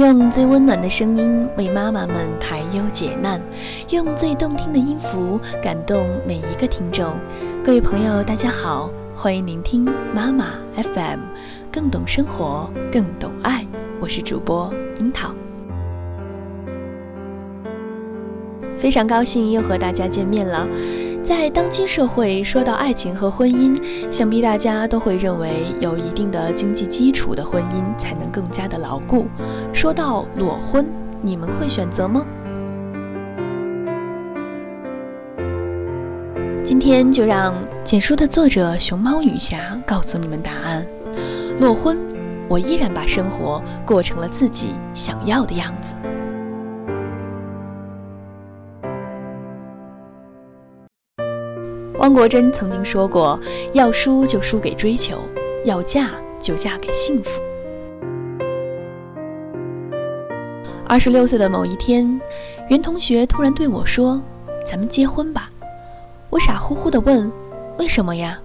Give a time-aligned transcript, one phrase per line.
[0.00, 3.38] 用最温暖的声音为妈妈们排忧解难，
[3.90, 7.18] 用最动听的音符感动每一个听众。
[7.62, 9.84] 各位朋友，大家好，欢迎聆听
[10.14, 10.46] 妈妈
[10.76, 11.20] FM，
[11.70, 13.66] 更懂生活，更懂爱。
[14.00, 15.34] 我是主播樱桃，
[18.78, 20.66] 非常高兴又和大家见面了。
[21.30, 23.72] 在当今社会，说到爱情和婚姻，
[24.10, 29.28] 想必大家都会认为有一定的经济基础的婚姻才能更加的牢固。
[29.72, 30.84] 说到裸婚，
[31.22, 32.26] 你们会选择吗？
[36.64, 37.54] 今天就让
[37.84, 40.84] 简书的作者熊猫女侠告诉你们答案。
[41.60, 41.96] 裸婚，
[42.48, 45.94] 我依然把生活过成了自己想要的样子。
[52.10, 53.38] 汪国真曾经说过
[53.72, 55.20] ：“要输就输给追求，
[55.64, 56.10] 要嫁
[56.40, 57.40] 就嫁给幸福。”
[60.88, 62.20] 二十六岁的某一天，
[62.68, 64.20] 袁同学突然对我说
[64.66, 65.48] ：“咱们结婚吧。”
[66.30, 67.30] 我傻乎乎地问
[67.78, 68.36] ：“为什么呀？”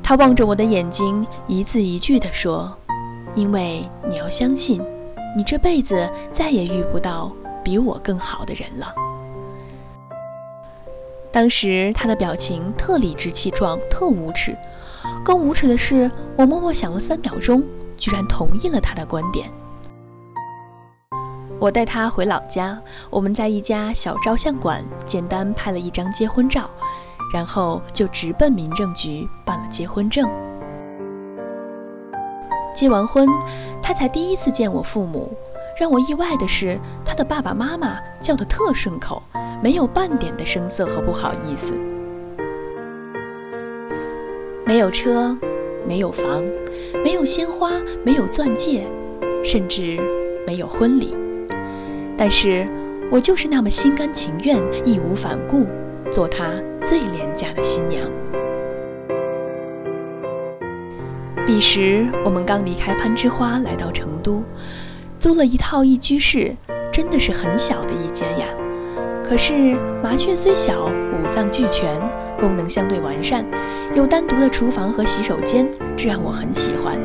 [0.00, 2.72] 他望着我的眼睛，一字一句地说
[3.34, 4.80] ：“因为你要相信，
[5.36, 7.32] 你这辈子再也遇不到
[7.64, 8.94] 比我更好的人了。”
[11.34, 14.56] 当时他的表情特理直气壮，特无耻。
[15.24, 17.60] 更无耻的是，我默默想了三秒钟，
[17.96, 19.50] 居然同意了他的观点。
[21.58, 26.70] 我带他回老家，我们在一家小照相馆简单拍了一张结婚照，
[27.32, 30.30] 然后就直奔民政局办了结婚证。
[32.72, 33.28] 结完婚，
[33.82, 35.36] 他才第一次见我父母。
[35.80, 39.20] 让我意外的是，他的爸爸妈妈叫得特顺口，
[39.62, 41.72] 没有半点的生涩和不好意思。
[44.66, 45.36] 没有车，
[45.86, 46.42] 没有房，
[47.04, 47.70] 没有鲜花，
[48.04, 48.86] 没有钻戒，
[49.42, 49.98] 甚至
[50.46, 51.14] 没有婚礼。
[52.16, 52.66] 但是
[53.10, 55.66] 我就是那么心甘情愿、义无反顾，
[56.10, 56.46] 做他
[56.82, 58.00] 最廉价的新娘。
[61.46, 64.42] 彼时我们刚离开攀枝花，来到成都。
[65.18, 66.54] 租了一套一居室，
[66.90, 68.46] 真的是很小的一间呀。
[69.24, 71.98] 可是麻雀虽小，五脏俱全，
[72.38, 73.44] 功能相对完善，
[73.94, 77.00] 有单独的厨房和洗手间，这让我很喜欢。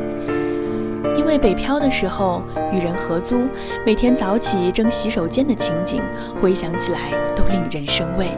[1.16, 2.42] 因为北漂的时候
[2.72, 3.40] 与人合租，
[3.86, 6.02] 每天早起争洗手间的情景，
[6.40, 6.98] 回想起来
[7.34, 8.28] 都令人生畏。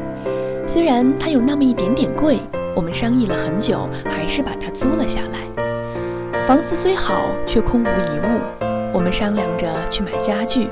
[0.67, 2.39] 虽然它有那么一点点贵，
[2.77, 6.45] 我们商议了很久，还是把它租了下来。
[6.47, 8.41] 房子虽好，却空无一物。
[8.95, 10.69] 我们商量着去买家具，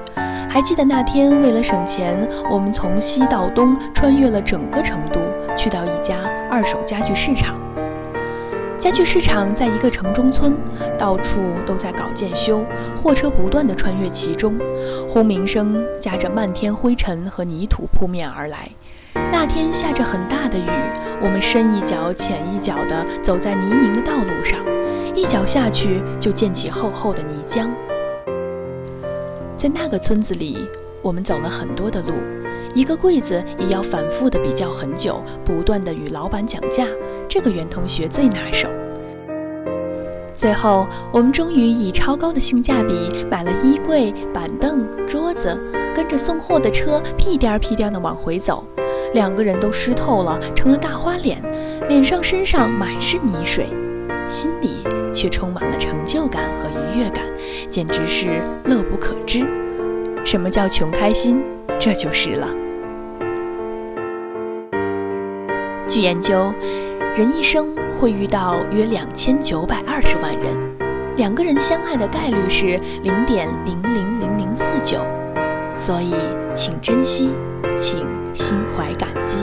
[0.52, 5.20] 还记得那天为了省钱，我们从西到东穿越了整个成都，
[5.54, 6.16] 去到一家
[6.50, 7.56] 二手家具市场。
[8.76, 10.52] 家具市场在一个城中村，
[10.98, 12.64] 到处都在搞建修，
[13.00, 14.58] 货车不断地穿越其中，
[15.08, 18.68] 轰鸣声夹着漫天灰尘和泥土扑面而来。
[19.14, 20.66] 那天下着很大的雨，
[21.22, 24.58] 我们深一脚浅一脚地走在泥泞的道路上，
[25.14, 27.70] 一脚下去就溅起厚厚的泥浆。
[29.60, 30.56] 在那个村子里，
[31.02, 32.14] 我们走了很多的路，
[32.74, 36.86] 一个柜子也要反复的比较很久，不断的与老板讲价。
[37.28, 38.70] 这个袁同学最拿手。
[40.34, 45.54] 最后，我们终于以超高的性价比买了衣柜、板凳、桌子，
[45.94, 48.64] 跟着送货的车屁颠儿屁颠儿的往回走，
[49.12, 51.38] 两个人都湿透了，成了大花脸，
[51.86, 53.66] 脸上身上满是泥水，
[54.26, 54.82] 心里
[55.12, 57.26] 却充满了成就感和愉悦感。
[57.68, 59.46] 简直是乐不可支。
[60.24, 61.42] 什么叫穷开心？
[61.78, 62.48] 这就是了。
[65.88, 66.52] 据研究，
[67.16, 70.54] 人一生会遇到约两千九百二十万人，
[71.16, 74.98] 两个人相爱的概率是零点零零零零四九，
[75.74, 76.14] 所以
[76.54, 77.32] 请珍惜，
[77.78, 79.38] 请心怀感激。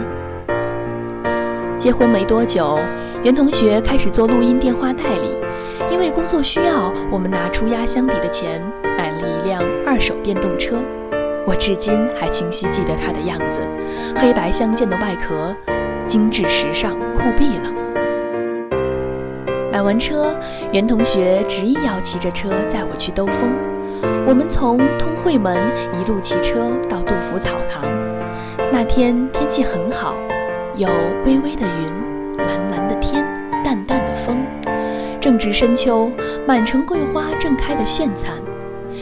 [1.77, 2.79] 结婚没多久，
[3.23, 5.36] 袁同学开始做录音电话代理。
[5.97, 10.75] 因为工作需要，我们拿出压箱底的钱买了一辆二手电动车。
[11.43, 13.61] 我至今还清晰记得它的样子，
[14.15, 15.55] 黑白相间的外壳，
[16.05, 17.73] 精致时尚，酷毙了。
[19.71, 20.37] 买完车，
[20.71, 23.49] 袁同学执意要骑着车载我去兜风。
[24.27, 25.57] 我们从通惠门
[25.99, 27.89] 一路骑车到杜甫草堂。
[28.71, 30.13] 那天天气很好，
[30.75, 30.87] 有
[31.25, 33.25] 微微的云，蓝蓝的天，
[33.63, 34.36] 淡淡的风。
[35.27, 36.09] 正值深秋，
[36.47, 38.33] 满城桂花正开得绚灿，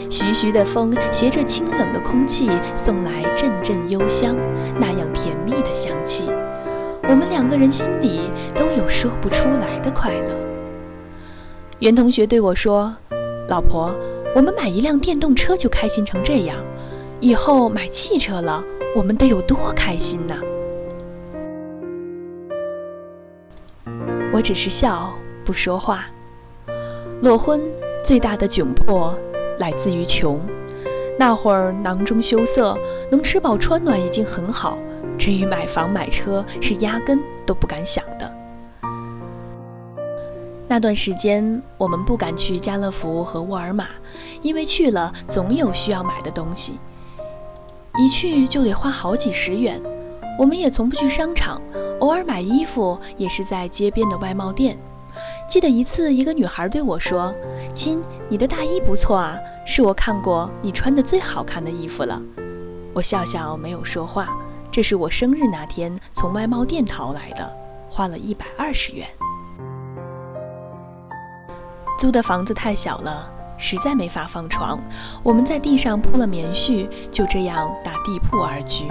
[0.09, 4.35] 徐徐的风携着清冷的空气送来阵阵幽香，
[4.79, 6.23] 那样甜蜜的香气，
[7.03, 8.21] 我们两个人心里
[8.55, 10.35] 都有说不出来的快乐。
[11.77, 12.95] 袁同学对我说
[13.47, 13.95] ：“老婆，
[14.35, 16.57] 我们买一辆电动车就开心成这样，
[17.19, 18.63] 以后买汽车了，
[18.95, 20.35] 我们得有多开心呢？
[24.33, 25.13] 我只是笑，
[25.45, 26.05] 不说话。
[27.21, 27.61] 裸婚
[28.03, 29.15] 最大的窘迫
[29.59, 30.41] 来自于穷。
[31.17, 32.77] 那会儿囊中羞涩，
[33.09, 34.77] 能吃饱穿暖已经很好，
[35.17, 38.29] 至于买房买车是压根都不敢想的。
[40.67, 43.85] 那段时间，我们不敢去家乐福和沃尔玛，
[44.41, 46.79] 因为去了总有需要买的东西，
[47.97, 49.81] 一去就得花好几十元。
[50.37, 51.61] 我们也从不去商场，
[52.01, 54.77] 偶尔买衣服也是在街边的外贸店。
[55.47, 57.33] 记得一次，一个女孩对我说
[57.73, 62.19] ：“亲，你的大衣不错啊，是我看过你穿的最好看的衣服了。”
[62.93, 64.35] 我笑笑没有说话。
[64.71, 67.57] 这是我生日那天从外贸店淘来的，
[67.89, 69.07] 花了一百二十元。
[71.97, 74.77] 租的房子太小了，实在没法放床。
[75.23, 78.85] 我们在地上铺了棉絮，就这样打地铺而居。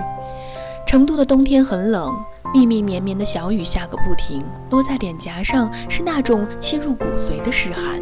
[0.87, 2.15] 成都的冬天很冷。
[2.55, 4.41] 密密绵绵的小雨下个不停，
[4.71, 8.01] 落在脸颊上是那种沁入骨髓的湿寒。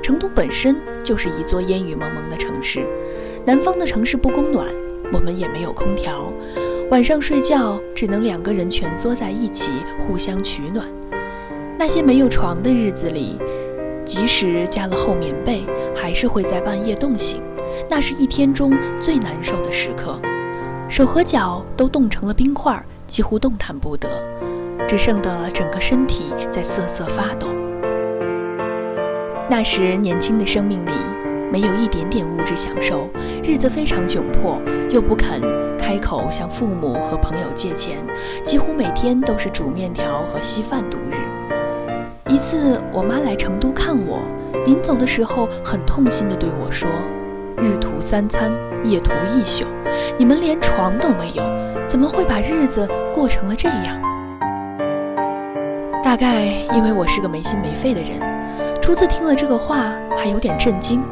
[0.00, 2.86] 成都本身就是一座烟雨蒙蒙的城市，
[3.44, 4.64] 南方的城市不供暖，
[5.12, 6.32] 我们也没有空调，
[6.88, 10.86] 晚上睡觉只能两个人蜷缩在一起互相取暖。
[11.76, 13.40] 那些没有床的日子里，
[14.04, 15.64] 即使加了厚棉被，
[15.96, 17.42] 还是会在半夜冻醒，
[17.90, 20.20] 那是一天中最难受的时刻，
[20.88, 22.80] 手和脚都冻成了冰块。
[23.06, 24.08] 几乎动弹不得，
[24.88, 27.48] 只剩得整个身体在瑟瑟发抖。
[29.48, 30.92] 那时年轻的生命里
[31.52, 33.08] 没有一点点物质享受，
[33.44, 34.60] 日子非常窘迫，
[34.90, 35.40] 又不肯
[35.78, 37.98] 开口向父母和朋友借钱，
[38.42, 41.14] 几乎每天都是煮面条和稀饭度日。
[42.32, 44.22] 一次，我妈来成都看我，
[44.64, 46.88] 临走的时候很痛心地对我说
[47.62, 48.50] ：“日图三餐，
[48.82, 49.66] 夜图一宿，
[50.16, 51.44] 你们连床都没有。”
[51.86, 54.00] 怎么会把日子过成了这样？
[56.02, 56.44] 大概
[56.74, 58.20] 因为我是个没心没肺的人，
[58.80, 61.02] 初次听了这个话还有点震惊，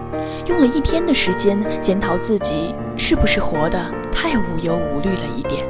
[0.46, 3.78] 用了一天的时间检讨自己是不是活得
[4.10, 5.64] 太无忧无虑了一点。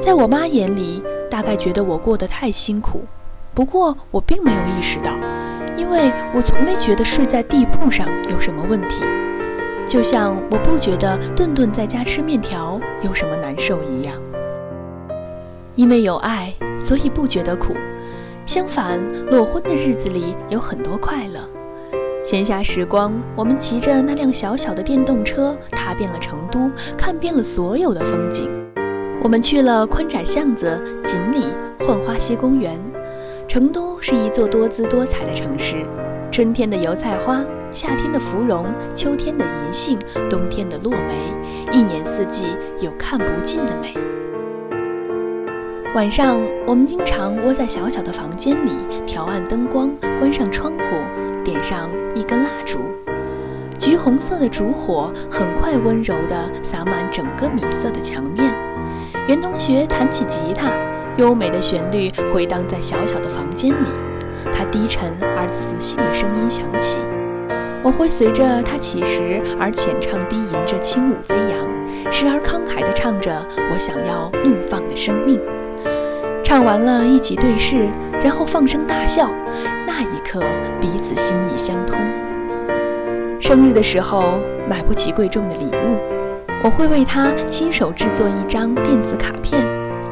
[0.00, 3.04] 在我妈眼里，大概觉得我过得太辛苦，
[3.54, 5.12] 不过我并没有意识到，
[5.76, 9.02] 因为我从没觉得睡在地铺上有什么问题。
[9.86, 14.14] 就像我不觉得顿顿在家吃面条有什么难受一样，
[15.76, 17.74] 因为有爱，所以不觉得苦。
[18.44, 18.98] 相反，
[19.30, 21.40] 裸婚的日子里有很多快乐。
[22.24, 26.68] 闲暇时光，我们骑着那辆小小的电动车，踏遍了成都，
[26.98, 28.50] 看遍了所有的风景。
[29.22, 31.46] 我们去了宽窄巷子、锦里、
[31.78, 32.76] 浣花溪公园。
[33.46, 35.86] 成都是一座多姿多彩的城市，
[36.32, 37.44] 春天的油菜花。
[37.76, 38.64] 夏天的芙蓉，
[38.94, 39.98] 秋天的银杏，
[40.30, 41.14] 冬天的落梅，
[41.70, 43.94] 一年四季有看不尽的美。
[45.94, 48.70] 晚上，我们经常窝在小小的房间里，
[49.04, 52.78] 调暗灯光，关上窗户，点上一根蜡烛。
[53.76, 58.54] 橘红色的烛火很快温柔地洒满整个米色的墙面。
[59.28, 60.70] 袁同学弹起吉他，
[61.18, 63.88] 优美的旋律回荡在小小的房间里。
[64.50, 67.00] 他低沉而磁性的声音响起。
[67.86, 73.30] 我会随着他起时而浅唱低吟着轻舞飞扬，时而慷慨地唱着
[73.72, 75.40] 我想要怒放的生命。
[76.42, 77.86] 唱完了，一起对视，
[78.24, 79.30] 然后放声大笑。
[79.86, 80.42] 那一刻，
[80.80, 81.96] 彼此心意相通。
[83.38, 86.00] 生日的时候买不起贵重的礼物，
[86.64, 89.64] 我会为他亲手制作一张电子卡片，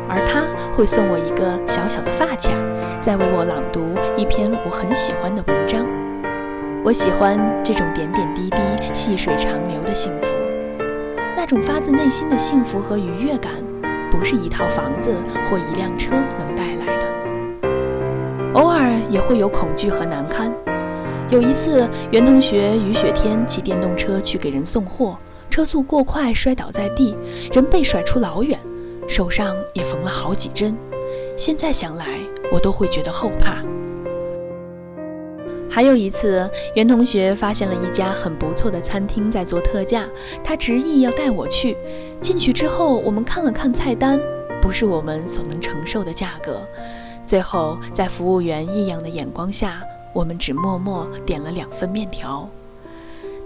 [0.09, 2.53] 而他会送我一个小小的发卡，
[3.03, 5.85] 再为我朗读一篇我很喜欢的文章。
[6.85, 8.59] 我喜欢这种点点滴滴、
[8.93, 10.27] 细水长流的幸福，
[11.35, 13.55] 那种发自内心的幸福和愉悦感，
[14.11, 15.11] 不是一套房子
[15.49, 17.71] 或一辆车能带来的。
[18.53, 20.53] 偶尔也会有恐惧和难堪。
[21.31, 25.17] 有一次，袁同学雨雪天骑电动车去给人送货，
[25.49, 27.17] 车速过快摔倒在地，
[27.55, 28.61] 人被甩出老远，
[29.09, 30.77] 手上也缝了好几针。
[31.35, 32.21] 现在想来，
[32.53, 33.65] 我都会觉得后怕。
[35.75, 40.07] 还有一次，袁同学发现了一家很不错的餐厅在做特价，
[40.45, 41.77] 他执意要带我去。
[42.21, 44.21] 进去之后，我们看了看菜单，
[44.63, 46.65] 不是我们所能承受的价格。
[47.27, 52.49] 最后，在服务员异样的眼光下，我们只默默点了两份面条。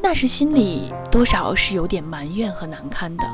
[0.03, 3.25] 那时心里多少是有点埋怨和难堪的。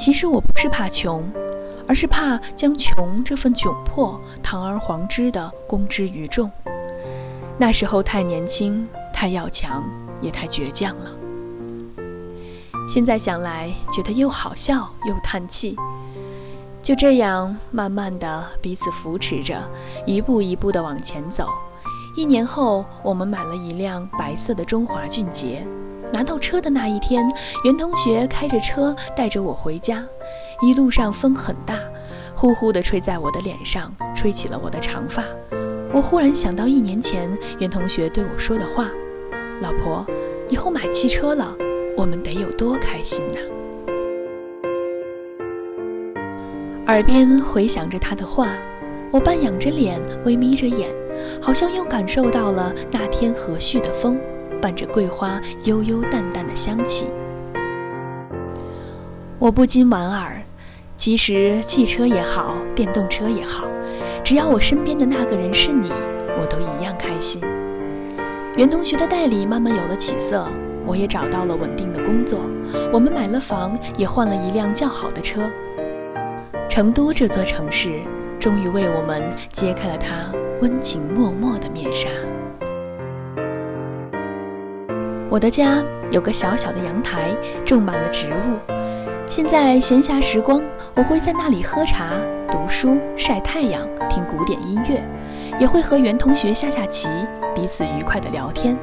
[0.00, 1.30] 其实我不是怕穷。
[1.88, 6.50] 而是怕将穷这份窘迫堂而皇之地公之于众。
[7.58, 9.82] 那时候太年轻，太太要强，
[10.20, 11.10] 也太倔强了。
[12.86, 15.74] 现在想来，觉得又好笑又叹气。
[16.82, 19.66] 就这样，慢慢的彼此扶持着，
[20.04, 21.48] 一步一步的往前走。
[22.14, 25.66] 一年后，我们买了一辆白色的中华骏捷。
[26.12, 27.26] 拿到车的那一天，
[27.64, 30.04] 袁同学开着车带着我回家，
[30.64, 31.78] 一路上风很大，
[32.34, 35.22] 呼呼地吹在我的脸上，吹起了我的长发。
[35.92, 38.90] 我忽然想到一年前袁同学对我说的话
[39.60, 40.06] ：“老婆，
[40.48, 41.54] 以后买汽车了，
[41.98, 43.38] 我们得有多开心呐！”
[46.88, 48.48] 耳边回响着他的话，
[49.10, 50.88] 我半仰着脸，微眯着眼，
[51.42, 54.18] 好像又感受到了那天和煦的风，
[54.62, 57.06] 伴着桂花悠悠淡淡的香气。
[59.38, 60.42] 我不禁莞尔，
[61.04, 63.68] 其实汽车也好，电动车也好，
[64.24, 65.92] 只要我身边的那个人是你，
[66.40, 67.42] 我都一样开心。
[68.56, 70.46] 袁同学的代理慢慢有了起色，
[70.86, 72.40] 我也找到了稳定的工作，
[72.90, 75.42] 我们买了房，也换了一辆较好的车。
[76.70, 78.00] 成都这座城市，
[78.40, 80.32] 终于为我们揭开了它
[80.62, 82.08] 温情脉脉的面纱。
[85.28, 88.72] 我的家有个小小的阳台，种满了植物。
[89.26, 90.62] 现在闲暇时光，
[90.96, 92.10] 我会在那里喝茶、
[92.48, 95.04] 读书、晒太阳、听古典音乐，
[95.58, 97.08] 也会和袁同学下下棋，
[97.52, 98.76] 彼此愉快的聊天。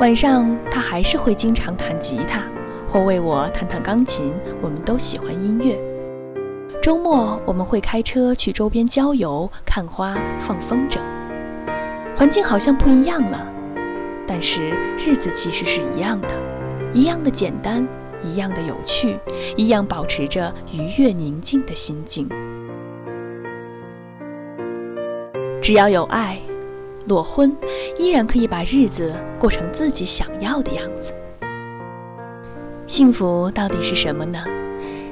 [0.00, 2.42] 晚上，他还是会经常弹吉他，
[2.88, 4.34] 或为我弹弹钢琴。
[4.60, 5.78] 我们都喜欢音乐。
[6.82, 10.98] 周末我们会开车去周边郊游、看花、放风筝。
[12.16, 13.46] 环境好像不一样了，
[14.26, 16.30] 但是日子其实是一样的，
[16.92, 17.86] 一样的简单，
[18.24, 19.18] 一样的有趣，
[19.56, 22.28] 一样保持着愉悦宁静的心境。
[25.60, 26.38] 只要有爱，
[27.06, 27.56] 裸婚
[27.98, 31.12] 依然可以把日子过成自己想要的样子。
[32.86, 34.44] 幸福到底是什么呢？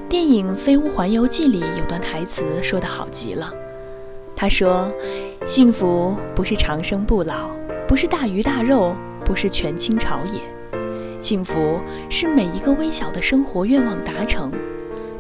[0.08, 3.50] 电影《飞屋环游记》里有段台词说得好极了，
[4.36, 4.92] 他说
[5.46, 7.48] ：“幸福不是长生不老，
[7.88, 10.40] 不是大鱼大肉，不是权倾朝野，
[11.22, 14.50] 幸福是每一个微小的生活愿望达成。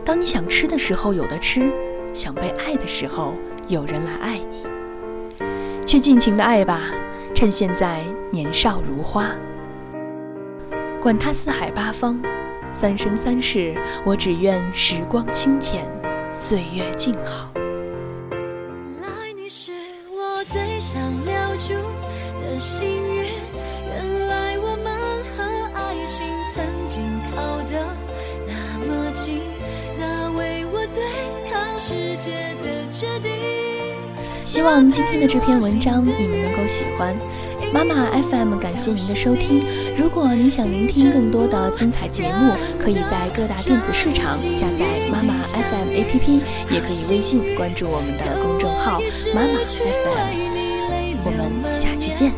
[0.04, 1.70] 当你想吃的时候有的吃，
[2.12, 3.34] 想被爱的时候
[3.68, 4.66] 有人来爱你，
[5.86, 6.80] 去尽情的爱吧，
[7.32, 8.00] 趁现在
[8.32, 9.30] 年少如花，
[11.00, 12.20] 管他四海八方。”
[12.74, 15.84] 三生三世，我只愿时光清浅，
[16.32, 17.50] 岁月静好。
[17.54, 19.72] 原来你是
[20.10, 21.74] 我最想留住
[22.40, 23.26] 的幸运，
[23.86, 24.51] 原来
[26.12, 27.02] 和爱情曾经
[27.34, 27.82] 靠得
[28.46, 28.52] 那
[28.86, 29.40] 么近，
[29.98, 31.02] 那为我对
[31.50, 33.32] 抗世界的决定。
[34.44, 37.16] 希望今天的这篇文章你们能够喜欢。
[37.72, 39.62] 妈妈 FM 感谢您的收听。
[39.96, 46.40] 如果您想聆听更多的精彩节目，可以在各大电子市场下载妈妈 FM APP，
[46.70, 49.00] 也可以微信关注我们的公众号
[49.34, 50.52] 妈妈 FM。
[51.24, 52.32] 我们下期见。